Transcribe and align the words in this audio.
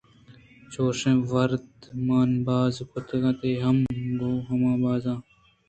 چوشیں 0.71 1.17
ودار 1.31 1.51
من 2.05 2.29
بازیں 2.45 2.87
کُتگءُاے 2.91 3.51
ہم 3.63 3.77
گوں 4.17 4.37
ہمابازیناں 4.47 5.21